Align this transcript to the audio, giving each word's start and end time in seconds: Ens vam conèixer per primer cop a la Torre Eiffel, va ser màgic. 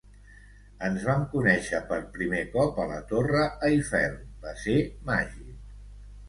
Ens 0.85 1.03
vam 1.09 1.25
conèixer 1.33 1.81
per 1.91 1.99
primer 2.15 2.39
cop 2.55 2.79
a 2.85 2.87
la 2.93 2.97
Torre 3.13 3.45
Eiffel, 3.69 4.17
va 4.47 4.57
ser 4.65 4.75
màgic. 5.13 5.55